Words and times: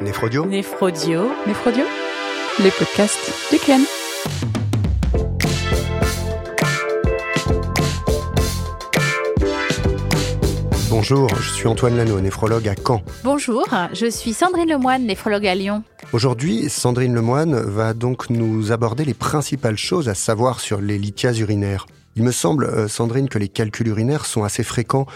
Néphrodio. 0.00 0.46
Néphrodio. 0.46 1.30
Néphrodio. 1.46 1.84
Les 2.62 2.70
podcasts 2.70 3.32
du 3.50 3.58
Ken. 3.58 3.80
Bonjour, 10.90 11.28
je 11.34 11.52
suis 11.52 11.66
Antoine 11.66 11.96
Lano, 11.96 12.20
néphrologue 12.20 12.68
à 12.68 12.74
Caen. 12.74 13.02
Bonjour, 13.24 13.66
je 13.92 14.06
suis 14.06 14.32
Sandrine 14.32 14.68
Lemoine, 14.68 15.06
néphrologue 15.06 15.46
à 15.46 15.54
Lyon. 15.54 15.82
Aujourd'hui, 16.12 16.68
Sandrine 16.68 17.14
Lemoine 17.14 17.54
va 17.54 17.94
donc 17.94 18.28
nous 18.28 18.72
aborder 18.72 19.04
les 19.04 19.14
principales 19.14 19.78
choses 19.78 20.08
à 20.08 20.14
savoir 20.14 20.60
sur 20.60 20.80
les 20.80 20.98
lithiases 20.98 21.38
urinaires. 21.38 21.86
Il 22.16 22.24
me 22.24 22.32
semble, 22.32 22.64
euh, 22.64 22.88
Sandrine, 22.88 23.28
que 23.28 23.38
les 23.38 23.48
calculs 23.48 23.88
urinaires 23.88 24.26
sont 24.26 24.42
assez 24.42 24.64
fréquents. 24.64 25.06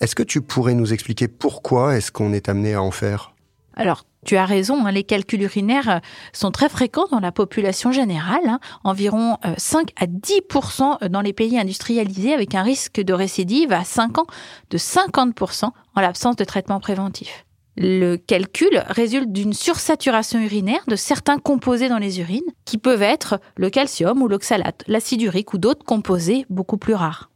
Est-ce 0.00 0.14
que 0.14 0.22
tu 0.22 0.40
pourrais 0.40 0.74
nous 0.74 0.92
expliquer 0.92 1.28
pourquoi 1.28 1.96
est-ce 1.96 2.12
qu'on 2.12 2.32
est 2.32 2.48
amené 2.48 2.74
à 2.74 2.82
en 2.82 2.90
faire? 2.90 3.33
Alors, 3.76 4.04
tu 4.24 4.36
as 4.36 4.46
raison, 4.46 4.86
hein, 4.86 4.92
les 4.92 5.04
calculs 5.04 5.42
urinaires 5.42 5.88
euh, 5.88 5.98
sont 6.32 6.50
très 6.50 6.68
fréquents 6.68 7.06
dans 7.10 7.20
la 7.20 7.32
population 7.32 7.92
générale, 7.92 8.46
hein. 8.46 8.60
environ 8.84 9.36
5 9.56 9.88
euh, 9.88 10.04
à 10.04 10.06
10% 10.06 11.08
dans 11.08 11.20
les 11.20 11.32
pays 11.32 11.58
industrialisés, 11.58 12.32
avec 12.32 12.54
un 12.54 12.62
risque 12.62 13.00
de 13.00 13.12
récidive 13.12 13.72
à 13.72 13.84
5 13.84 14.18
ans 14.18 14.26
de 14.70 14.78
50% 14.78 15.70
en 15.94 16.00
l'absence 16.00 16.36
de 16.36 16.44
traitement 16.44 16.80
préventif. 16.80 17.44
Le 17.76 18.16
calcul 18.16 18.84
résulte 18.86 19.32
d'une 19.32 19.52
sursaturation 19.52 20.38
urinaire 20.38 20.84
de 20.86 20.94
certains 20.94 21.38
composés 21.38 21.88
dans 21.88 21.98
les 21.98 22.20
urines, 22.20 22.42
qui 22.64 22.78
peuvent 22.78 23.02
être 23.02 23.40
le 23.56 23.68
calcium 23.68 24.22
ou 24.22 24.28
l'oxalate, 24.28 24.84
l'acide 24.86 25.22
urique 25.22 25.54
ou 25.54 25.58
d'autres 25.58 25.84
composés 25.84 26.46
beaucoup 26.48 26.78
plus 26.78 26.94
rares. 26.94 27.30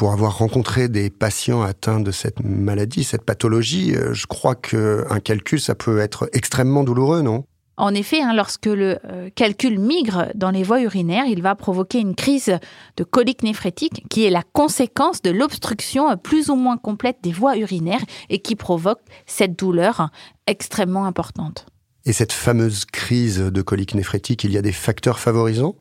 Pour 0.00 0.12
avoir 0.12 0.38
rencontré 0.38 0.88
des 0.88 1.10
patients 1.10 1.60
atteints 1.60 2.00
de 2.00 2.10
cette 2.10 2.42
maladie, 2.42 3.04
cette 3.04 3.22
pathologie, 3.22 3.94
euh, 3.94 4.14
je 4.14 4.26
crois 4.26 4.54
qu'un 4.54 5.20
calcul, 5.22 5.60
ça 5.60 5.74
peut 5.74 5.98
être 5.98 6.30
extrêmement 6.32 6.84
douloureux, 6.84 7.20
non? 7.20 7.44
En 7.76 7.92
effet, 7.92 8.22
hein, 8.22 8.32
lorsque 8.34 8.64
le 8.64 8.98
euh, 9.04 9.28
calcul 9.34 9.78
migre 9.78 10.28
dans 10.34 10.50
les 10.52 10.62
voies 10.62 10.80
urinaires, 10.80 11.26
il 11.26 11.42
va 11.42 11.54
provoquer 11.54 11.98
une 11.98 12.14
crise 12.14 12.58
de 12.96 13.04
colique 13.04 13.42
néphrétique 13.42 14.04
qui 14.08 14.24
est 14.24 14.30
la 14.30 14.42
conséquence 14.42 15.20
de 15.20 15.28
l'obstruction 15.28 16.16
plus 16.16 16.48
ou 16.48 16.54
moins 16.54 16.78
complète 16.78 17.18
des 17.22 17.32
voies 17.32 17.58
urinaires 17.58 18.04
et 18.30 18.38
qui 18.38 18.56
provoque 18.56 19.02
cette 19.26 19.58
douleur 19.58 20.08
extrêmement 20.46 21.04
importante. 21.04 21.66
Et 22.06 22.14
cette 22.14 22.32
fameuse 22.32 22.86
crise 22.86 23.38
de 23.38 23.60
colique 23.60 23.94
néphrétique, 23.94 24.44
il 24.44 24.52
y 24.52 24.56
a 24.56 24.62
des 24.62 24.72
facteurs 24.72 25.18
favorisants? 25.18 25.74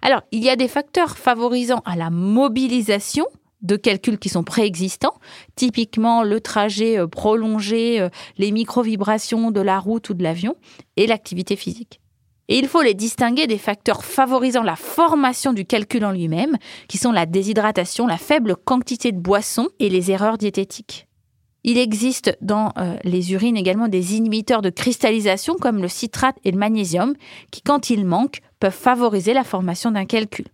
Alors, 0.00 0.22
il 0.30 0.44
y 0.44 0.48
a 0.48 0.54
des 0.54 0.68
facteurs 0.68 1.16
favorisant 1.18 1.82
à 1.84 1.96
la 1.96 2.10
mobilisation 2.10 3.26
de 3.64 3.76
calculs 3.76 4.18
qui 4.18 4.28
sont 4.28 4.44
préexistants, 4.44 5.18
typiquement 5.56 6.22
le 6.22 6.40
trajet 6.40 6.98
euh, 6.98 7.08
prolongé, 7.08 8.00
euh, 8.00 8.08
les 8.38 8.52
micro-vibrations 8.52 9.50
de 9.50 9.60
la 9.60 9.80
route 9.80 10.10
ou 10.10 10.14
de 10.14 10.22
l'avion, 10.22 10.54
et 10.96 11.06
l'activité 11.06 11.56
physique. 11.56 12.00
Et 12.48 12.58
il 12.58 12.68
faut 12.68 12.82
les 12.82 12.94
distinguer 12.94 13.46
des 13.46 13.58
facteurs 13.58 14.04
favorisant 14.04 14.62
la 14.62 14.76
formation 14.76 15.54
du 15.54 15.64
calcul 15.64 16.04
en 16.04 16.12
lui-même, 16.12 16.56
qui 16.88 16.98
sont 16.98 17.10
la 17.10 17.24
déshydratation, 17.26 18.06
la 18.06 18.18
faible 18.18 18.54
quantité 18.56 19.12
de 19.12 19.18
boissons 19.18 19.68
et 19.78 19.88
les 19.88 20.10
erreurs 20.10 20.36
diététiques. 20.36 21.08
Il 21.66 21.78
existe 21.78 22.36
dans 22.42 22.72
euh, 22.76 22.96
les 23.04 23.32
urines 23.32 23.56
également 23.56 23.88
des 23.88 24.16
inhibiteurs 24.16 24.60
de 24.60 24.68
cristallisation 24.68 25.54
comme 25.54 25.80
le 25.80 25.88
citrate 25.88 26.36
et 26.44 26.50
le 26.50 26.58
magnésium, 26.58 27.14
qui 27.50 27.62
quand 27.62 27.88
ils 27.88 28.04
manquent 28.04 28.40
peuvent 28.60 28.72
favoriser 28.72 29.32
la 29.32 29.44
formation 29.44 29.90
d'un 29.90 30.04
calcul. 30.04 30.44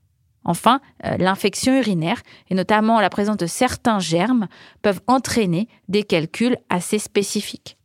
Enfin, 0.50 0.80
euh, 1.06 1.16
l'infection 1.16 1.78
urinaire, 1.78 2.22
et 2.48 2.56
notamment 2.56 3.00
la 3.00 3.08
présence 3.08 3.36
de 3.36 3.46
certains 3.46 4.00
germes, 4.00 4.48
peuvent 4.82 5.00
entraîner 5.06 5.68
des 5.86 6.02
calculs 6.02 6.56
assez 6.68 6.98
spécifiques. 6.98 7.78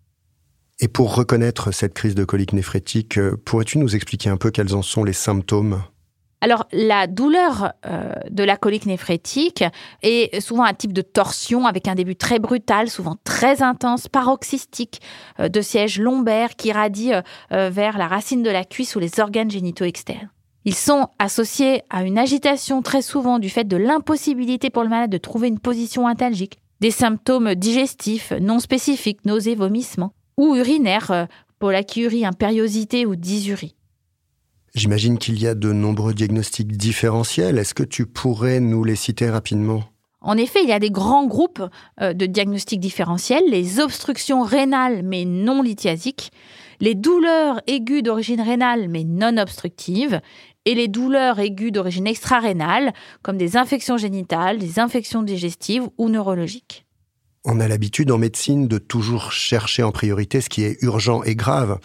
Et 0.79 0.87
pour 0.87 1.13
reconnaître 1.13 1.71
cette 1.71 1.93
crise 1.93 2.15
de 2.15 2.25
colique 2.25 2.53
néphrétique, 2.53 3.19
euh, 3.19 3.37
pourrais-tu 3.45 3.77
nous 3.77 3.95
expliquer 3.95 4.31
un 4.31 4.37
peu 4.37 4.49
quels 4.49 4.73
en 4.73 4.81
sont 4.81 5.03
les 5.03 5.13
symptômes? 5.13 5.83
Alors, 6.41 6.65
la 6.71 7.05
douleur 7.05 7.73
euh, 7.85 8.13
de 8.31 8.43
la 8.43 8.57
colique 8.57 8.87
néphrétique 8.87 9.63
est 10.01 10.39
souvent 10.39 10.63
un 10.63 10.73
type 10.73 10.91
de 10.91 11.03
torsion 11.03 11.67
avec 11.67 11.87
un 11.87 11.93
début 11.93 12.15
très 12.15 12.39
brutal, 12.39 12.89
souvent 12.89 13.15
très 13.23 13.61
intense, 13.61 14.07
paroxystique, 14.07 15.01
de 15.37 15.61
siège 15.61 15.99
lombaire 15.99 16.55
qui 16.55 16.71
radie 16.71 17.13
vers 17.51 17.97
la 17.97 18.07
racine 18.07 18.43
de 18.43 18.49
la 18.49 18.63
cuisse 18.63 18.95
ou 18.95 18.99
les 18.99 19.19
organes 19.19 19.49
génitaux 19.49 19.85
externes. 19.85 20.29
Ils 20.67 20.75
sont 20.75 21.09
associés 21.19 21.83
à 21.91 22.03
une 22.03 22.17
agitation 22.17 22.81
très 22.81 23.03
souvent 23.03 23.37
du 23.37 23.51
fait 23.51 23.65
de 23.65 23.77
l'impossibilité 23.77 24.71
pour 24.71 24.81
le 24.81 24.89
malade 24.89 25.11
de 25.11 25.19
trouver 25.19 25.47
une 25.47 25.59
position 25.59 26.07
antalgique, 26.07 26.57
des 26.81 26.89
symptômes 26.89 27.53
digestifs 27.53 28.33
non 28.41 28.59
spécifiques, 28.59 29.25
nausées, 29.25 29.53
vomissements, 29.53 30.13
ou 30.37 30.55
urinaires, 30.55 31.11
euh, 31.11 31.25
polachyurie, 31.59 32.25
impériosité 32.25 33.05
ou 33.05 33.15
dysurie. 33.15 33.75
J'imagine 34.73 35.19
qu'il 35.19 35.39
y 35.39 35.47
a 35.47 35.53
de 35.53 35.71
nombreux 35.71 36.15
diagnostics 36.15 36.75
différentiels. 36.75 37.59
Est-ce 37.59 37.75
que 37.75 37.83
tu 37.83 38.07
pourrais 38.07 38.59
nous 38.59 38.83
les 38.83 38.95
citer 38.95 39.29
rapidement? 39.29 39.83
En 40.19 40.35
effet, 40.35 40.63
il 40.63 40.69
y 40.69 40.73
a 40.73 40.79
des 40.79 40.89
grands 40.89 41.27
groupes 41.27 41.61
euh, 42.01 42.13
de 42.13 42.25
diagnostics 42.25 42.79
différentiels, 42.79 43.43
les 43.47 43.79
obstructions 43.79 44.41
rénales 44.41 45.03
mais 45.03 45.23
non 45.23 45.61
lithiasiques, 45.61 46.31
les 46.79 46.95
douleurs 46.95 47.61
aiguës 47.67 48.01
d'origine 48.01 48.41
rénale 48.41 48.89
mais 48.89 49.03
non 49.03 49.37
obstructives, 49.37 50.19
et 50.65 50.75
les 50.75 50.87
douleurs 50.87 51.39
aiguës 51.39 51.71
d'origine 51.71 52.07
extra-rénale, 52.07 52.93
comme 53.21 53.37
des 53.37 53.55
infections 53.57 53.97
génitales, 53.97 54.57
des 54.57 54.79
infections 54.79 55.23
digestives 55.23 55.87
ou 55.97 56.09
neurologiques. 56.09 56.85
On 57.45 57.59
a 57.59 57.67
l'habitude 57.67 58.09
en 58.09 58.17
médecine 58.17 58.67
de 58.67 58.79
toujours 58.79 59.31
chercher 59.31 59.83
en 59.83 59.91
priorité 59.91 60.41
ce 60.41 60.49
qui 60.49 60.63
est 60.63 60.81
urgent 60.81 61.21
et 61.23 61.35
grave. 61.35 61.79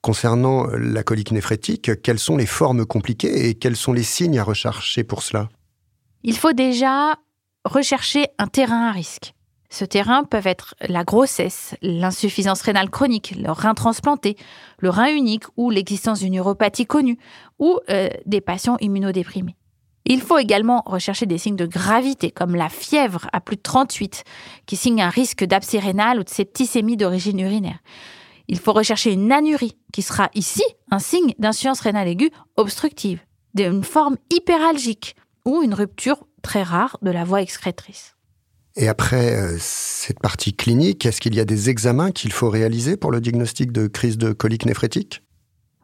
Concernant 0.00 0.66
la 0.66 1.02
colique 1.02 1.30
néphrétique, 1.30 2.02
quelles 2.02 2.18
sont 2.18 2.36
les 2.36 2.46
formes 2.46 2.84
compliquées 2.84 3.48
et 3.48 3.54
quels 3.54 3.76
sont 3.76 3.92
les 3.92 4.02
signes 4.02 4.38
à 4.38 4.44
rechercher 4.44 5.04
pour 5.04 5.22
cela? 5.22 5.48
Il 6.24 6.36
faut 6.36 6.52
déjà 6.52 7.16
rechercher 7.64 8.26
un 8.38 8.48
terrain 8.48 8.88
à 8.88 8.92
risque. 8.92 9.34
Ce 9.74 9.84
terrain 9.84 10.22
peuvent 10.22 10.46
être 10.46 10.76
la 10.86 11.02
grossesse, 11.02 11.74
l'insuffisance 11.82 12.62
rénale 12.62 12.90
chronique, 12.90 13.34
le 13.36 13.50
rein 13.50 13.74
transplanté, 13.74 14.36
le 14.78 14.88
rein 14.88 15.08
unique 15.08 15.46
ou 15.56 15.68
l'existence 15.70 16.20
d'une 16.20 16.34
neuropathie 16.34 16.86
connue 16.86 17.18
ou 17.58 17.80
euh, 17.90 18.08
des 18.24 18.40
patients 18.40 18.76
immunodéprimés. 18.80 19.56
Il 20.04 20.20
faut 20.20 20.38
également 20.38 20.84
rechercher 20.86 21.26
des 21.26 21.38
signes 21.38 21.56
de 21.56 21.66
gravité 21.66 22.30
comme 22.30 22.54
la 22.54 22.68
fièvre 22.68 23.26
à 23.32 23.40
plus 23.40 23.56
de 23.56 23.62
38 23.62 24.22
qui 24.64 24.76
signe 24.76 25.02
un 25.02 25.08
risque 25.08 25.42
d'abcès 25.42 25.80
rénal 25.80 26.20
ou 26.20 26.22
de 26.22 26.28
septicémie 26.28 26.96
d'origine 26.96 27.40
urinaire. 27.40 27.80
Il 28.46 28.60
faut 28.60 28.74
rechercher 28.74 29.12
une 29.12 29.32
anurie 29.32 29.76
qui 29.92 30.02
sera 30.02 30.30
ici 30.36 30.62
un 30.92 31.00
signe 31.00 31.34
d'insuffisance 31.40 31.80
rénale 31.80 32.06
aiguë 32.06 32.30
obstructive, 32.56 33.18
d'une 33.54 33.82
forme 33.82 34.18
hyperalgique 34.32 35.16
ou 35.44 35.62
une 35.62 35.74
rupture 35.74 36.28
très 36.42 36.62
rare 36.62 36.96
de 37.02 37.10
la 37.10 37.24
voie 37.24 37.42
excrétrice. 37.42 38.14
Et 38.76 38.88
après 38.88 39.36
euh, 39.36 39.56
cette 39.60 40.18
partie 40.20 40.54
clinique, 40.54 41.06
est-ce 41.06 41.20
qu'il 41.20 41.34
y 41.34 41.40
a 41.40 41.44
des 41.44 41.70
examens 41.70 42.10
qu'il 42.10 42.32
faut 42.32 42.50
réaliser 42.50 42.96
pour 42.96 43.12
le 43.12 43.20
diagnostic 43.20 43.70
de 43.70 43.86
crise 43.86 44.18
de 44.18 44.32
colique 44.32 44.66
néphrétique? 44.66 45.22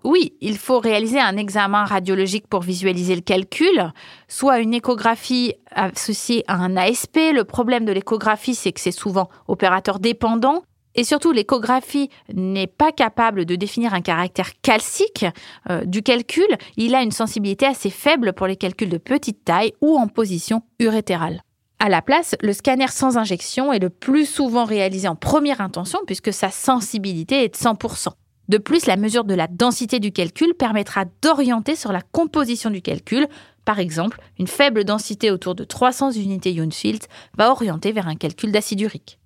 Oui, 0.03 0.35
il 0.41 0.57
faut 0.57 0.81
réaliser 0.81 1.21
un 1.21 1.37
examen 1.37 1.85
radiologique 1.85 2.49
pour 2.49 2.63
visualiser 2.63 3.15
le 3.15 3.21
calcul, 3.21 3.93
soit 4.29 4.59
une 4.61 4.73
échographie 4.73 5.55
associée 5.71 6.43
à 6.49 6.55
un 6.55 6.77
ASP. 6.77 7.17
Le 7.35 7.45
problème 7.45 7.85
de 7.85 7.93
l'échographie, 7.93 8.55
c'est 8.55 8.73
que 8.73 8.81
c'est 8.81 8.93
souvent 8.93 9.29
opérateur 9.47 10.01
dépendant. 10.01 10.63
Et 10.95 11.05
surtout, 11.05 11.33
l'échographie 11.33 12.09
n'est 12.33 12.67
pas 12.67 12.93
capable 12.93 13.45
de 13.45 13.55
définir 13.57 13.95
un 13.95 14.01
caractère 14.01 14.53
calcique 14.63 15.27
euh, 15.69 15.85
du 15.85 16.03
calcul. 16.03 16.49
Il 16.77 16.95
a 16.95 17.03
une 17.03 17.13
sensibilité 17.13 17.67
assez 17.67 17.91
faible 17.91 18.33
pour 18.33 18.47
les 18.47 18.57
calculs 18.57 18.89
de 18.89 18.99
petite 18.99 19.45
taille 19.45 19.75
ou 19.81 19.97
en 19.97 20.09
position 20.09 20.63
urétérale. 20.81 21.43
À 21.83 21.89
la 21.89 22.03
place, 22.03 22.37
le 22.43 22.53
scanner 22.53 22.89
sans 22.89 23.17
injection 23.17 23.73
est 23.73 23.79
le 23.79 23.89
plus 23.89 24.27
souvent 24.27 24.67
réalisé 24.67 25.09
en 25.09 25.17
première 25.17 25.63
intention 25.63 25.99
puisque 26.07 26.31
sa 26.31 26.51
sensibilité 26.51 27.43
est 27.43 27.55
de 27.55 27.57
100%. 27.57 28.09
De 28.51 28.59
plus, 28.59 28.85
la 28.85 28.99
mesure 28.99 29.25
de 29.25 29.33
la 29.33 29.47
densité 29.47 29.99
du 29.99 30.13
calcul 30.13 30.53
permettra 30.53 31.07
d'orienter 31.23 31.77
sur 31.77 31.91
la 31.91 32.03
composition 32.03 32.69
du 32.69 32.83
calcul. 32.83 33.27
Par 33.65 33.79
exemple, 33.79 34.21
une 34.39 34.47
faible 34.47 34.85
densité 34.85 35.31
autour 35.31 35.55
de 35.55 35.65
300 35.65 36.11
unités 36.11 36.55
Unfield 36.61 37.03
va 37.39 37.51
orienter 37.51 37.93
vers 37.93 38.09
un 38.09 38.17
calcul 38.17 38.53
d'acide 38.53 38.83
urique. 38.83 39.19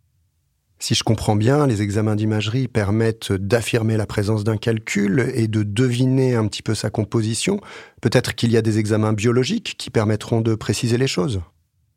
Si 0.79 0.95
je 0.95 1.03
comprends 1.03 1.35
bien, 1.35 1.67
les 1.67 1.83
examens 1.83 2.15
d'imagerie 2.15 2.69
permettent 2.69 3.33
d'affirmer 3.33 3.97
la 3.97 4.07
présence 4.07 4.45
d'un 4.45 4.59
calcul 4.59 5.33
et 5.35 5.49
de 5.49 5.65
deviner 5.65 6.37
un 6.37 6.47
petit 6.47 6.63
peu 6.63 6.77
sa 6.77 6.91
composition. 6.91 7.59
Peut-être 8.01 8.37
qu'il 8.37 8.53
y 8.53 8.57
a 8.57 8.63
des 8.63 8.79
examens 8.79 9.13
biologiques 9.13 9.75
qui 9.77 9.91
permettront 9.91 10.41
de 10.41 10.55
préciser 10.55 10.99
les 10.99 11.09
choses? 11.09 11.41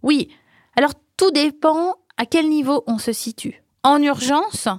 Oui, 0.03 0.29
alors 0.77 0.93
tout 1.17 1.31
dépend 1.31 1.95
à 2.15 2.25
quel 2.25 2.47
niveau 2.47 2.83
on 2.87 2.99
se 2.99 3.11
situe. 3.11 3.63
En 3.83 4.01
urgence, 4.01 4.69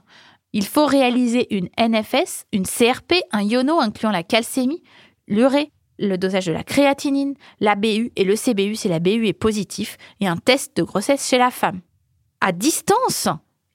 il 0.52 0.64
faut 0.64 0.86
réaliser 0.86 1.54
une 1.54 1.68
NFS, 1.78 2.46
une 2.52 2.66
CRP, 2.66 3.14
un 3.32 3.42
iono 3.42 3.80
incluant 3.80 4.12
la 4.12 4.22
calcémie, 4.22 4.82
l'urée, 5.26 5.72
le 5.98 6.16
dosage 6.16 6.46
de 6.46 6.52
la 6.52 6.62
créatinine, 6.62 7.34
la 7.60 7.74
BU 7.74 8.12
et 8.14 8.24
le 8.24 8.36
CBU 8.36 8.76
si 8.76 8.88
la 8.88 9.00
BU 9.00 9.26
est 9.26 9.32
positif, 9.32 9.96
et 10.20 10.28
un 10.28 10.36
test 10.36 10.76
de 10.76 10.84
grossesse 10.84 11.28
chez 11.28 11.38
la 11.38 11.50
femme. 11.50 11.80
À 12.40 12.52
distance, 12.52 13.28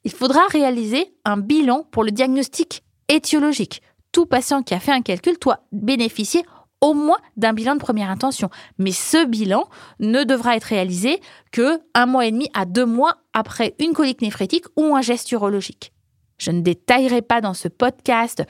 il 0.05 0.11
faudra 0.11 0.41
réaliser 0.47 1.13
un 1.25 1.37
bilan 1.37 1.85
pour 1.91 2.05
le 2.05 2.11
diagnostic 2.11 2.83
étiologique. 3.09 3.81
Tout 4.13 4.25
patient 4.25 4.63
qui 4.63 4.73
a 4.73 4.79
fait 4.79 4.91
un 4.91 5.01
calcul 5.01 5.35
doit 5.41 5.65
bénéficier 5.73 6.43
au 6.83 6.93
moins 6.93 7.17
d'un 7.37 7.53
bilan 7.53 7.75
de 7.75 7.79
première 7.79 8.11
intention. 8.11 8.49
Mais 8.77 8.91
ce 8.91 9.25
bilan 9.25 9.63
ne 9.99 10.23
devra 10.23 10.57
être 10.57 10.65
réalisé 10.65 11.21
que 11.51 11.79
un 11.95 12.05
mois 12.05 12.25
et 12.25 12.31
demi 12.31 12.49
à 12.53 12.65
deux 12.65 12.85
mois 12.85 13.17
après 13.33 13.73
une 13.79 13.93
colique 13.93 14.21
néphrétique 14.21 14.65
ou 14.75 14.93
un 14.95 15.01
geste 15.01 15.31
urologique. 15.31 15.93
Je 16.37 16.51
ne 16.51 16.59
détaillerai 16.59 17.21
pas 17.21 17.39
dans 17.39 17.53
ce 17.53 17.69
podcast 17.69 18.43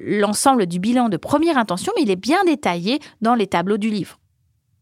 l'ensemble 0.00 0.66
du 0.66 0.78
bilan 0.78 1.08
de 1.08 1.16
première 1.16 1.56
intention, 1.56 1.92
mais 1.96 2.02
il 2.02 2.10
est 2.10 2.16
bien 2.16 2.44
détaillé 2.44 3.00
dans 3.22 3.34
les 3.34 3.46
tableaux 3.46 3.78
du 3.78 3.88
livre. 3.88 4.18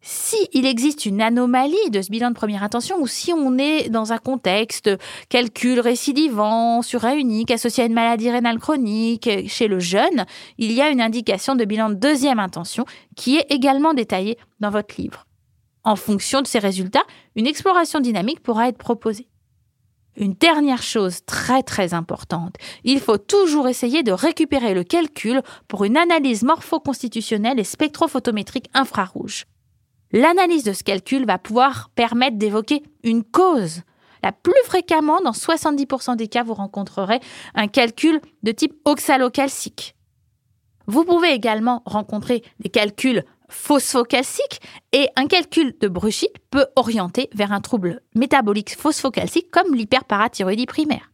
Si 0.09 0.37
il 0.53 0.67
existe 0.67 1.05
une 1.05 1.21
anomalie 1.21 1.91
de 1.91 2.01
ce 2.01 2.11
bilan 2.11 2.31
de 2.31 2.37
première 2.37 2.63
intention 2.63 3.01
ou 3.01 3.09
si 3.09 3.33
on 3.33 3.59
est 3.59 3.89
dans 3.89 4.13
un 4.13 4.19
contexte 4.19 4.89
calcul 5.29 5.81
récidivant, 5.81 6.81
sur 6.83 7.05
un 7.05 7.15
unique, 7.15 7.51
associé 7.51 7.83
à 7.83 7.87
une 7.89 7.93
maladie 7.93 8.31
rénale 8.31 8.61
chronique 8.61 9.29
chez 9.49 9.67
le 9.67 9.81
jeune, 9.81 10.25
il 10.59 10.71
y 10.71 10.81
a 10.81 10.91
une 10.91 11.01
indication 11.01 11.57
de 11.57 11.65
bilan 11.65 11.89
de 11.89 11.95
deuxième 11.97 12.39
intention 12.39 12.85
qui 13.17 13.39
est 13.39 13.47
également 13.51 13.95
détaillée 13.95 14.39
dans 14.61 14.71
votre 14.71 14.95
livre. 14.97 15.27
En 15.83 15.97
fonction 15.97 16.41
de 16.41 16.47
ces 16.47 16.61
résultats, 16.61 17.03
une 17.35 17.49
exploration 17.49 17.99
dynamique 17.99 18.45
pourra 18.45 18.69
être 18.69 18.79
proposée. 18.79 19.27
Une 20.17 20.35
dernière 20.35 20.85
chose 20.85 21.25
très 21.27 21.65
très 21.65 21.95
importante, 21.95 22.55
il 22.85 23.01
faut 23.01 23.19
toujours 23.19 23.67
essayer 23.67 24.05
de 24.05 24.13
récupérer 24.13 24.73
le 24.73 24.85
calcul 24.85 25.43
pour 25.67 25.83
une 25.83 25.97
analyse 25.97 26.45
morpho-constitutionnelle 26.45 27.59
et 27.59 27.65
spectrophotométrique 27.65 28.71
infrarouge. 28.73 29.47
L'analyse 30.17 30.65
de 30.65 30.73
ce 30.73 30.83
calcul 30.83 31.27
va 31.27 31.37
pouvoir 31.37 31.91
permettre 31.95 32.39
d'évoquer 32.39 32.83
une 33.05 33.23
cause. 33.23 33.83
La 34.23 34.33
plus 34.33 34.55
fréquemment, 34.65 35.21
dans 35.21 35.33
70% 35.33 36.17
des 36.17 36.27
cas, 36.27 36.43
vous 36.43 36.55
rencontrerez 36.55 37.21
un 37.55 37.69
calcul 37.69 38.23
de 38.43 38.51
type 38.51 38.75
oxalocalcique. 38.87 39.95
Vous 40.87 41.05
pouvez 41.05 41.33
également 41.33 41.83
rencontrer 41.85 42.43
des 42.61 42.71
calculs 42.71 43.25
phosphocalciques 43.51 44.63
et 44.93 45.11
un 45.17 45.27
calcul 45.27 45.77
de 45.79 45.87
bruchite 45.87 46.39
peut 46.49 46.67
orienter 46.77 47.29
vers 47.35 47.53
un 47.53 47.61
trouble 47.61 48.01
métabolique 48.15 48.75
phosphocalcique 48.75 49.51
comme 49.51 49.75
l'hyperparathyroïdie 49.75 50.65
primaire. 50.65 51.13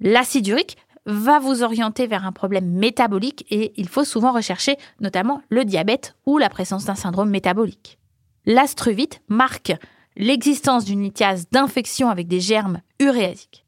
L'acide 0.00 0.48
urique 0.48 0.78
va 1.04 1.40
vous 1.40 1.62
orienter 1.62 2.06
vers 2.06 2.24
un 2.24 2.32
problème 2.32 2.70
métabolique 2.70 3.44
et 3.50 3.74
il 3.76 3.86
faut 3.90 4.04
souvent 4.04 4.32
rechercher 4.32 4.78
notamment 4.98 5.42
le 5.50 5.66
diabète 5.66 6.16
ou 6.24 6.38
la 6.38 6.48
présence 6.48 6.86
d'un 6.86 6.94
syndrome 6.94 7.28
métabolique. 7.28 7.98
L'astruvite 8.46 9.22
marque 9.28 9.72
l'existence 10.16 10.84
d'une 10.84 11.02
lithiase 11.02 11.46
d'infection 11.50 12.10
avec 12.10 12.28
des 12.28 12.40
germes 12.40 12.80
uréasiques. 13.00 13.64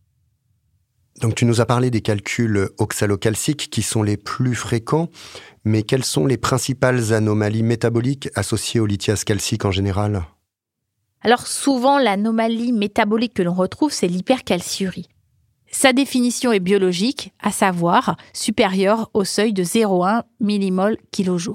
Donc 1.20 1.34
tu 1.34 1.46
nous 1.46 1.62
as 1.62 1.66
parlé 1.66 1.90
des 1.90 2.02
calculs 2.02 2.68
oxalocalciques 2.78 3.70
qui 3.70 3.82
sont 3.82 4.02
les 4.02 4.18
plus 4.18 4.54
fréquents, 4.54 5.08
mais 5.64 5.82
quelles 5.82 6.04
sont 6.04 6.26
les 6.26 6.36
principales 6.36 7.14
anomalies 7.14 7.62
métaboliques 7.62 8.28
associées 8.34 8.80
au 8.80 8.86
lithiase 8.86 9.24
calcique 9.24 9.64
en 9.64 9.70
général? 9.70 10.24
Alors 11.22 11.46
souvent 11.46 11.98
l'anomalie 11.98 12.72
métabolique 12.72 13.32
que 13.32 13.42
l'on 13.42 13.54
retrouve 13.54 13.92
c'est 13.92 14.08
l'hypercalciurie. 14.08 15.08
Sa 15.72 15.92
définition 15.92 16.52
est 16.52 16.60
biologique, 16.60 17.32
à 17.40 17.50
savoir 17.50 18.16
supérieure 18.32 19.10
au 19.14 19.24
seuil 19.24 19.52
de 19.52 19.64
0,1 19.64 20.22
millimol 20.38 20.98
kg 21.10 21.54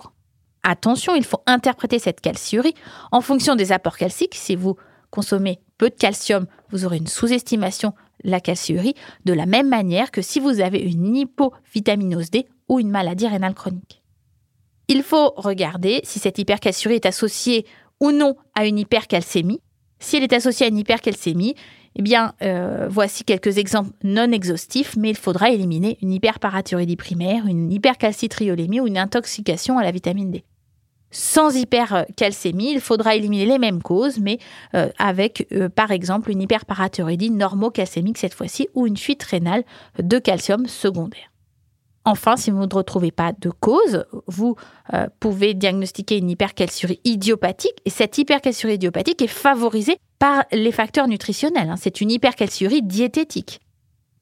Attention, 0.63 1.15
il 1.15 1.23
faut 1.23 1.41
interpréter 1.47 1.97
cette 1.99 2.21
calciurie 2.21 2.75
en 3.11 3.21
fonction 3.21 3.55
des 3.55 3.71
apports 3.71 3.97
calciques. 3.97 4.35
Si 4.35 4.55
vous 4.55 4.75
consommez 5.09 5.59
peu 5.77 5.89
de 5.89 5.95
calcium, 5.95 6.45
vous 6.69 6.85
aurez 6.85 6.97
une 6.97 7.07
sous-estimation 7.07 7.93
de 8.23 8.29
la 8.29 8.39
calciurie, 8.39 8.93
de 9.25 9.33
la 9.33 9.47
même 9.47 9.67
manière 9.67 10.11
que 10.11 10.21
si 10.21 10.39
vous 10.39 10.59
avez 10.59 10.79
une 10.79 11.15
hypovitaminose 11.15 12.29
D 12.29 12.47
ou 12.69 12.79
une 12.79 12.91
maladie 12.91 13.27
rénale 13.27 13.55
chronique. 13.55 14.03
Il 14.87 15.03
faut 15.03 15.33
regarder 15.35 16.01
si 16.03 16.19
cette 16.19 16.37
hypercalciurie 16.37 16.95
est 16.95 17.05
associée 17.05 17.65
ou 17.99 18.11
non 18.11 18.35
à 18.55 18.65
une 18.65 18.77
hypercalcémie. 18.77 19.61
Si 19.99 20.17
elle 20.17 20.23
est 20.23 20.33
associée 20.33 20.65
à 20.65 20.69
une 20.69 20.77
hypercalcémie, 20.77 21.55
eh 21.95 22.01
bien, 22.01 22.33
euh, 22.41 22.87
voici 22.89 23.23
quelques 23.23 23.57
exemples 23.57 23.91
non 24.03 24.31
exhaustifs, 24.31 24.95
mais 24.97 25.09
il 25.09 25.17
faudra 25.17 25.49
éliminer 25.49 25.97
une 26.01 26.13
hyperparathyroïdie 26.13 26.95
primaire, 26.95 27.47
une 27.47 27.71
hypercalcitriolémie 27.71 28.79
ou 28.79 28.87
une 28.87 28.97
intoxication 28.97 29.77
à 29.77 29.83
la 29.83 29.91
vitamine 29.91 30.31
D. 30.31 30.43
Sans 31.11 31.55
hypercalcémie, 31.55 32.71
il 32.71 32.79
faudra 32.79 33.15
éliminer 33.15 33.45
les 33.45 33.59
mêmes 33.59 33.83
causes, 33.83 34.19
mais 34.19 34.39
euh, 34.75 34.89
avec, 34.97 35.45
euh, 35.51 35.67
par 35.67 35.91
exemple, 35.91 36.31
une 36.31 36.41
hyperparathyroïdie 36.41 37.31
normocalcémique 37.31 38.17
cette 38.17 38.33
fois-ci 38.33 38.69
ou 38.73 38.87
une 38.87 38.97
fuite 38.97 39.23
rénale 39.23 39.63
de 39.99 40.19
calcium 40.19 40.67
secondaire. 40.67 41.31
Enfin, 42.03 42.35
si 42.35 42.49
vous 42.49 42.65
ne 42.65 42.73
retrouvez 42.73 43.11
pas 43.11 43.31
de 43.37 43.49
cause, 43.49 44.05
vous 44.25 44.55
euh, 44.93 45.07
pouvez 45.19 45.53
diagnostiquer 45.53 46.17
une 46.17 46.31
hypercalciurie 46.31 46.99
idiopathique. 47.03 47.77
Et 47.85 47.91
cette 47.91 48.17
hypercalciurie 48.17 48.75
idiopathique 48.75 49.21
est 49.21 49.27
favorisée 49.27 49.97
par 50.17 50.45
les 50.51 50.71
facteurs 50.71 51.07
nutritionnels. 51.07 51.69
Hein. 51.69 51.75
C'est 51.77 52.01
une 52.01 52.09
hypercalciurie 52.09 52.81
diététique. 52.81 53.59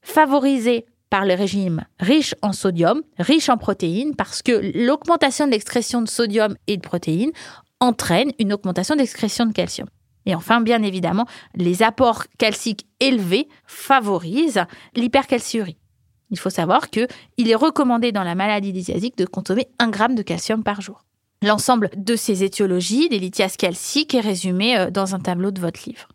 Favorisée 0.02 0.86
par 1.10 1.26
le 1.26 1.34
régime 1.34 1.84
riche 1.98 2.34
en 2.40 2.52
sodium, 2.52 3.02
riche 3.18 3.48
en 3.48 3.58
protéines, 3.58 4.14
parce 4.14 4.42
que 4.42 4.72
l'augmentation 4.74 5.46
de 5.46 5.50
l'excrétion 5.50 6.00
de 6.00 6.08
sodium 6.08 6.56
et 6.66 6.76
de 6.76 6.82
protéines 6.82 7.32
entraîne 7.80 8.32
une 8.38 8.52
augmentation 8.52 8.96
d'excrétion 8.96 9.46
de 9.46 9.52
calcium. 9.52 9.88
Et 10.26 10.34
enfin, 10.34 10.60
bien 10.60 10.82
évidemment, 10.82 11.26
les 11.54 11.82
apports 11.82 12.24
calciques 12.38 12.86
élevés 13.00 13.48
favorisent 13.66 14.64
l'hypercalciurie. 14.94 15.78
Il 16.30 16.38
faut 16.38 16.50
savoir 16.50 16.90
qu'il 16.90 17.08
est 17.38 17.54
recommandé 17.54 18.12
dans 18.12 18.22
la 18.22 18.34
maladie 18.34 18.72
dysiasique 18.72 19.18
de 19.18 19.24
consommer 19.24 19.66
1 19.78 19.90
g 19.92 20.14
de 20.14 20.22
calcium 20.22 20.62
par 20.62 20.80
jour. 20.80 21.04
L'ensemble 21.42 21.90
de 21.96 22.16
ces 22.16 22.44
étiologies, 22.44 23.08
des 23.08 23.18
lithiases 23.18 23.56
calciques, 23.56 24.14
est 24.14 24.20
résumé 24.20 24.76
euh, 24.76 24.90
dans 24.90 25.14
un 25.14 25.20
tableau 25.20 25.50
de 25.50 25.60
votre 25.60 25.80
livre. 25.86 26.08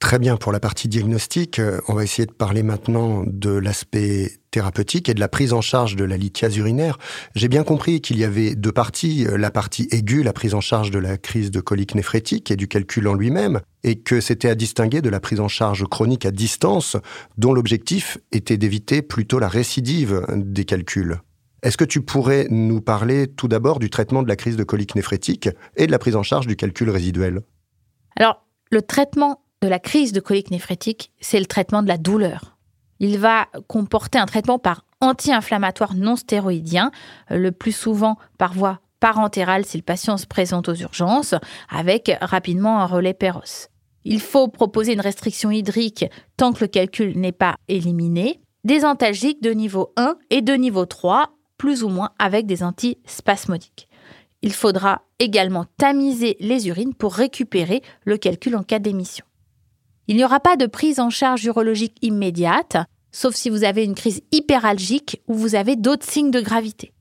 Très 0.00 0.18
bien, 0.18 0.38
pour 0.38 0.50
la 0.50 0.60
partie 0.60 0.88
diagnostique, 0.88 1.58
euh, 1.58 1.78
on 1.86 1.92
va 1.92 2.02
essayer 2.02 2.24
de 2.24 2.32
parler 2.32 2.62
maintenant 2.62 3.22
de 3.26 3.50
l'aspect 3.50 4.32
thérapeutique 4.50 5.10
et 5.10 5.14
de 5.14 5.20
la 5.20 5.28
prise 5.28 5.52
en 5.52 5.60
charge 5.60 5.94
de 5.94 6.04
la 6.04 6.16
lithiase 6.16 6.56
urinaire. 6.56 6.98
J'ai 7.34 7.48
bien 7.48 7.64
compris 7.64 8.00
qu'il 8.00 8.18
y 8.18 8.24
avait 8.24 8.54
deux 8.54 8.72
parties, 8.72 9.26
euh, 9.26 9.36
la 9.36 9.50
partie 9.50 9.88
aiguë, 9.92 10.22
la 10.22 10.32
prise 10.32 10.54
en 10.54 10.62
charge 10.62 10.90
de 10.90 10.98
la 10.98 11.18
crise 11.18 11.50
de 11.50 11.60
colique 11.60 11.94
néphrétique 11.94 12.50
et 12.50 12.56
du 12.56 12.66
calcul 12.66 13.06
en 13.08 13.14
lui-même, 13.14 13.60
et 13.84 14.00
que 14.00 14.22
c'était 14.22 14.48
à 14.48 14.54
distinguer 14.54 15.02
de 15.02 15.10
la 15.10 15.20
prise 15.20 15.38
en 15.38 15.48
charge 15.48 15.84
chronique 15.84 16.24
à 16.24 16.30
distance, 16.30 16.96
dont 17.36 17.52
l'objectif 17.52 18.16
était 18.32 18.56
d'éviter 18.56 19.02
plutôt 19.02 19.38
la 19.38 19.48
récidive 19.48 20.24
des 20.34 20.64
calculs. 20.64 21.20
Est-ce 21.62 21.76
que 21.76 21.84
tu 21.84 22.00
pourrais 22.00 22.46
nous 22.48 22.80
parler 22.80 23.26
tout 23.28 23.48
d'abord 23.48 23.78
du 23.78 23.90
traitement 23.90 24.22
de 24.22 24.28
la 24.28 24.36
crise 24.36 24.56
de 24.56 24.64
colique 24.64 24.94
néphrétique 24.94 25.50
et 25.76 25.86
de 25.86 25.92
la 25.92 25.98
prise 25.98 26.16
en 26.16 26.22
charge 26.22 26.46
du 26.46 26.56
calcul 26.56 26.88
résiduel? 26.88 27.42
Alors, 28.16 28.46
le 28.70 28.80
traitement 28.80 29.42
de 29.62 29.68
la 29.68 29.78
crise 29.78 30.12
de 30.12 30.20
colique 30.20 30.50
néphrétique, 30.50 31.12
c'est 31.20 31.38
le 31.38 31.46
traitement 31.46 31.82
de 31.82 31.88
la 31.88 31.98
douleur. 31.98 32.56
Il 32.98 33.18
va 33.18 33.48
comporter 33.66 34.18
un 34.18 34.26
traitement 34.26 34.58
par 34.58 34.84
anti-inflammatoire 35.00 35.94
non 35.94 36.16
stéroïdien, 36.16 36.90
euh, 37.30 37.36
le 37.36 37.52
plus 37.52 37.72
souvent 37.72 38.16
par 38.38 38.52
voie 38.52 38.80
parentérale 39.00 39.64
si 39.64 39.78
le 39.78 39.82
patient 39.82 40.18
se 40.18 40.26
présente 40.26 40.68
aux 40.68 40.74
urgences, 40.74 41.34
avec 41.70 42.12
rapidement 42.20 42.80
un 42.80 42.86
relais 42.86 43.14
péros. 43.14 43.68
Il 44.04 44.20
faut 44.20 44.48
proposer 44.48 44.92
une 44.92 45.00
restriction 45.00 45.50
hydrique 45.50 46.04
tant 46.36 46.52
que 46.52 46.60
le 46.60 46.68
calcul 46.68 47.18
n'est 47.18 47.32
pas 47.32 47.56
éliminé, 47.68 48.40
des 48.64 48.84
antalgiques 48.84 49.42
de 49.42 49.50
niveau 49.50 49.92
1 49.96 50.16
et 50.28 50.42
de 50.42 50.52
niveau 50.52 50.84
3, 50.84 51.30
plus 51.56 51.82
ou 51.82 51.88
moins 51.88 52.10
avec 52.18 52.46
des 52.46 52.62
antispasmodiques. 52.62 53.88
Il 54.42 54.52
faudra 54.52 55.02
également 55.18 55.66
tamiser 55.76 56.36
les 56.40 56.68
urines 56.68 56.94
pour 56.94 57.14
récupérer 57.14 57.82
le 58.04 58.16
calcul 58.16 58.56
en 58.56 58.62
cas 58.62 58.78
d'émission. 58.78 59.24
Il 60.08 60.16
n'y 60.16 60.24
aura 60.24 60.40
pas 60.40 60.56
de 60.56 60.66
prise 60.66 61.00
en 61.00 61.10
charge 61.10 61.44
urologique 61.44 61.96
immédiate, 62.02 62.76
sauf 63.12 63.34
si 63.34 63.50
vous 63.50 63.64
avez 63.64 63.84
une 63.84 63.94
crise 63.94 64.22
hyperalgique 64.32 65.22
ou 65.28 65.34
vous 65.34 65.54
avez 65.54 65.76
d'autres 65.76 66.06
signes 66.06 66.30
de 66.30 66.40
gravité. 66.40 66.92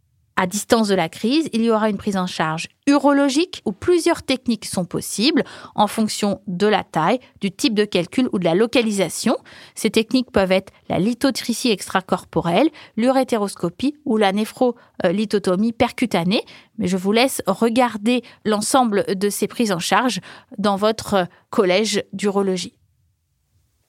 À 0.41 0.47
distance 0.47 0.87
de 0.87 0.95
la 0.95 1.09
crise, 1.09 1.49
il 1.51 1.63
y 1.63 1.69
aura 1.69 1.89
une 1.89 1.97
prise 1.97 2.15
en 2.15 2.25
charge 2.25 2.69
urologique 2.87 3.61
où 3.65 3.73
plusieurs 3.73 4.23
techniques 4.23 4.63
sont 4.63 4.85
possibles 4.85 5.43
en 5.75 5.87
fonction 5.87 6.39
de 6.47 6.65
la 6.65 6.85
taille, 6.85 7.19
du 7.41 7.51
type 7.51 7.73
de 7.73 7.83
calcul 7.83 8.29
ou 8.31 8.39
de 8.39 8.45
la 8.45 8.55
localisation. 8.55 9.35
Ces 9.75 9.89
techniques 9.89 10.31
peuvent 10.31 10.53
être 10.53 10.71
la 10.87 10.97
lithotricie 10.97 11.71
extracorporelle, 11.71 12.69
l'urétéroscopie 12.95 13.97
ou 14.05 14.15
la 14.15 14.31
néphrolithotomie 14.31 15.73
percutanée. 15.73 16.45
Mais 16.77 16.87
je 16.87 16.95
vous 16.95 17.11
laisse 17.11 17.41
regarder 17.45 18.23
l'ensemble 18.45 19.03
de 19.13 19.29
ces 19.29 19.49
prises 19.49 19.73
en 19.73 19.79
charge 19.79 20.21
dans 20.57 20.77
votre 20.77 21.27
collège 21.49 22.05
d'urologie. 22.13 22.78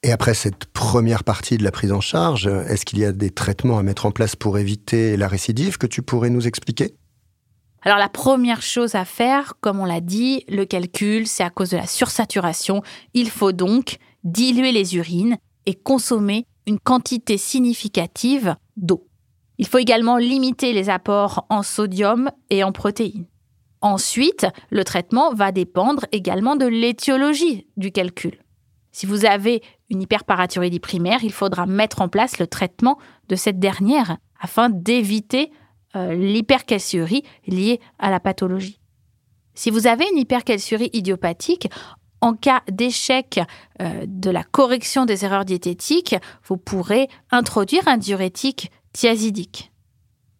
Et 0.03 0.13
après 0.13 0.33
cette 0.33 0.65
première 0.67 1.25
partie 1.25 1.59
de 1.59 1.65
la 1.65 1.71
prise 1.71 1.93
en 1.93 2.01
charge, 2.01 2.47
est-ce 2.47 2.87
qu'il 2.87 2.99
y 2.99 3.05
a 3.05 3.13
des 3.13 3.31
traitements 3.31 3.79
à 3.79 3.83
mettre 3.83 4.07
en 4.07 4.13
place 4.13 4.35
pour 4.35 4.57
éviter 4.57 5.17
la 5.17 5.29
récidive 5.29 5.77
que 5.77 5.87
tu 5.87 6.01
pourrais 6.01 6.31
nous 6.31 6.47
expliquer? 6.47 6.95
Alors 7.83 7.99
la 7.99 8.09
première 8.09 8.63
chose 8.63 8.95
à 8.95 9.05
faire, 9.05 9.55
comme 9.61 9.79
on 9.81 9.85
l'a 9.85 10.01
dit, 10.01 10.45
le 10.49 10.65
calcul, 10.65 11.27
c'est 11.27 11.43
à 11.43 11.51
cause 11.51 11.71
de 11.71 11.77
la 11.77 11.87
sursaturation. 11.87 12.83
Il 13.15 13.31
faut 13.31 13.53
donc 13.53 13.99
diluer 14.25 14.73
les 14.73 14.97
urines 14.97 15.37
et 15.67 15.75
consommer 15.75 16.47
une 16.67 16.79
quantité 16.79 17.37
significative 17.37 18.55
d'eau. 18.77 19.07
Il 19.59 19.67
faut 19.67 19.79
également 19.79 20.17
limiter 20.17 20.73
les 20.73 20.89
apports 20.89 21.47
en 21.51 21.63
sodium 21.63 22.31
et 22.49 22.65
en 22.65 22.73
protéines. 22.73 23.27
Ensuite, 23.83 24.47
le 24.71 24.85
traitement 24.85 25.35
va 25.35 25.53
dépendre 25.53 26.07
également 26.13 26.57
de 26.57 26.67
l'étiologie 26.67 27.67
du 27.77 27.93
calcul. 27.93 28.39
Si 28.93 29.07
vous 29.07 29.25
avez 29.25 29.63
une 29.91 30.03
hyperparathyrédie 30.03 30.81
primaire, 30.81 31.23
il 31.23 31.33
faudra 31.33 31.67
mettre 31.67 32.01
en 32.01 32.09
place 32.09 32.39
le 32.39 32.47
traitement 32.47 32.99
de 33.29 33.37
cette 33.37 33.59
dernière 33.59 34.17
afin 34.41 34.71
d'éviter 34.71 35.51
euh, 35.97 36.15
liée 37.47 37.81
à 37.99 38.11
la 38.11 38.21
pathologie. 38.21 38.81
Si 39.55 39.71
vous 39.71 39.87
avez 39.87 40.07
une 40.13 40.19
hypercalciurie 40.19 40.91
idiopathique, 40.93 41.69
en 42.21 42.35
cas 42.35 42.63
d'échec 42.71 43.41
euh, 43.81 44.05
de 44.07 44.31
la 44.31 44.45
correction 44.45 45.05
des 45.05 45.25
erreurs 45.25 45.45
diététiques, 45.45 46.17
vous 46.45 46.57
pourrez 46.57 47.09
introduire 47.31 47.89
un 47.89 47.97
diurétique 47.97 48.71
thiazidique. 48.93 49.73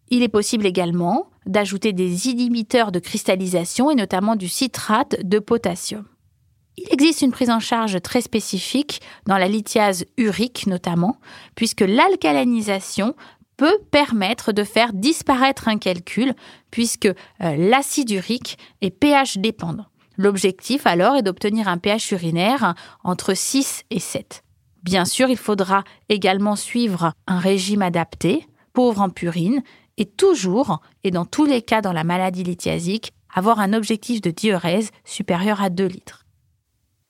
Il 0.09 0.23
est 0.23 0.29
possible 0.29 0.65
également 0.65 1.29
d'ajouter 1.45 1.93
des 1.93 2.27
inhibiteurs 2.29 2.91
de 2.91 2.99
cristallisation 2.99 3.89
et 3.89 3.95
notamment 3.95 4.35
du 4.35 4.47
citrate 4.47 5.17
de 5.23 5.39
potassium. 5.39 6.05
Il 6.77 6.87
existe 6.91 7.21
une 7.21 7.31
prise 7.31 7.49
en 7.49 7.59
charge 7.59 8.01
très 8.01 8.21
spécifique 8.21 9.01
dans 9.25 9.37
la 9.37 9.47
lithiase 9.47 10.05
urique 10.17 10.67
notamment, 10.67 11.17
puisque 11.55 11.81
l'alcalinisation 11.81 13.15
peut 13.57 13.77
permettre 13.91 14.53
de 14.53 14.63
faire 14.63 14.93
disparaître 14.93 15.67
un 15.67 15.77
calcul, 15.77 16.33
puisque 16.71 17.05
euh, 17.05 17.13
l'acide 17.39 18.09
urique 18.09 18.57
est 18.81 18.89
pH 18.89 19.37
dépendant. 19.37 19.85
L'objectif 20.17 20.87
alors 20.87 21.15
est 21.15 21.21
d'obtenir 21.21 21.67
un 21.67 21.77
pH 21.77 22.11
urinaire 22.11 22.73
entre 23.03 23.33
6 23.33 23.83
et 23.89 23.99
7. 23.99 24.43
Bien 24.83 25.05
sûr, 25.05 25.29
il 25.29 25.37
faudra 25.37 25.83
également 26.09 26.55
suivre 26.55 27.13
un 27.27 27.37
régime 27.37 27.81
adapté, 27.81 28.47
pauvre 28.73 29.01
en 29.01 29.09
purine, 29.09 29.61
et 29.97 30.05
toujours, 30.05 30.81
et 31.03 31.11
dans 31.11 31.25
tous 31.25 31.45
les 31.45 31.61
cas 31.61 31.81
dans 31.81 31.93
la 31.93 32.03
maladie 32.03 32.43
lithiasique, 32.43 33.13
avoir 33.33 33.59
un 33.59 33.73
objectif 33.73 34.21
de 34.21 34.31
diurèse 34.31 34.89
supérieur 35.05 35.61
à 35.61 35.69
2 35.69 35.85
litres. 35.85 36.20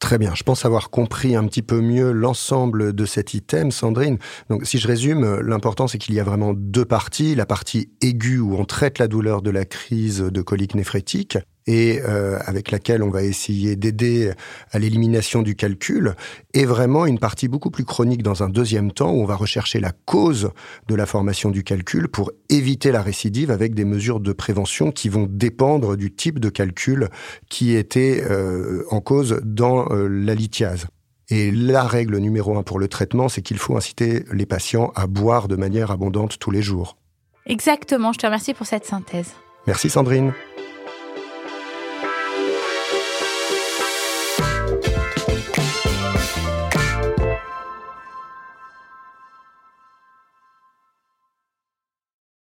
Très 0.01 0.17
bien, 0.17 0.33
je 0.33 0.41
pense 0.41 0.65
avoir 0.65 0.89
compris 0.89 1.35
un 1.35 1.45
petit 1.45 1.61
peu 1.61 1.79
mieux 1.79 2.11
l'ensemble 2.11 2.93
de 2.93 3.05
cet 3.05 3.35
item, 3.35 3.69
Sandrine. 3.69 4.17
Donc 4.49 4.65
si 4.65 4.79
je 4.79 4.87
résume, 4.87 5.39
l'important 5.41 5.87
c'est 5.87 5.99
qu'il 5.99 6.15
y 6.15 6.19
a 6.19 6.23
vraiment 6.23 6.53
deux 6.55 6.85
parties. 6.85 7.35
La 7.35 7.45
partie 7.45 7.91
aiguë 8.01 8.39
où 8.39 8.55
on 8.55 8.65
traite 8.65 8.97
la 8.97 9.07
douleur 9.07 9.43
de 9.43 9.51
la 9.51 9.63
crise 9.63 10.19
de 10.19 10.41
colique 10.41 10.73
néphrétique 10.73 11.37
et 11.67 12.01
euh, 12.01 12.39
avec 12.45 12.71
laquelle 12.71 13.03
on 13.03 13.09
va 13.09 13.23
essayer 13.23 13.75
d'aider 13.75 14.31
à 14.71 14.79
l'élimination 14.79 15.41
du 15.41 15.55
calcul, 15.55 16.15
et 16.53 16.65
vraiment 16.65 17.05
une 17.05 17.19
partie 17.19 17.47
beaucoup 17.47 17.71
plus 17.71 17.85
chronique 17.85 18.23
dans 18.23 18.43
un 18.43 18.49
deuxième 18.49 18.91
temps 18.91 19.11
où 19.11 19.21
on 19.21 19.25
va 19.25 19.35
rechercher 19.35 19.79
la 19.79 19.91
cause 19.91 20.51
de 20.87 20.95
la 20.95 21.05
formation 21.05 21.51
du 21.51 21.63
calcul 21.63 22.07
pour 22.07 22.31
éviter 22.49 22.91
la 22.91 23.01
récidive 23.01 23.51
avec 23.51 23.73
des 23.75 23.85
mesures 23.85 24.19
de 24.19 24.33
prévention 24.33 24.91
qui 24.91 25.09
vont 25.09 25.27
dépendre 25.29 25.95
du 25.95 26.13
type 26.13 26.39
de 26.39 26.49
calcul 26.49 27.09
qui 27.49 27.75
était 27.75 28.23
euh, 28.29 28.83
en 28.89 29.01
cause 29.01 29.39
dans 29.43 29.91
euh, 29.91 30.07
la 30.07 30.35
lithiase. 30.35 30.87
Et 31.29 31.49
la 31.51 31.83
règle 31.83 32.17
numéro 32.17 32.57
un 32.57 32.63
pour 32.63 32.77
le 32.77 32.89
traitement, 32.89 33.29
c'est 33.29 33.41
qu'il 33.41 33.57
faut 33.57 33.77
inciter 33.77 34.25
les 34.33 34.45
patients 34.45 34.91
à 34.95 35.07
boire 35.07 35.47
de 35.47 35.55
manière 35.55 35.89
abondante 35.89 36.37
tous 36.39 36.51
les 36.51 36.61
jours. 36.61 36.97
Exactement, 37.45 38.11
je 38.11 38.19
te 38.19 38.25
remercie 38.25 38.53
pour 38.53 38.67
cette 38.67 38.85
synthèse. 38.85 39.31
Merci 39.65 39.89
Sandrine. 39.89 40.33